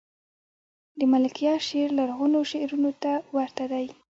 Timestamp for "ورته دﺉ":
3.35-3.89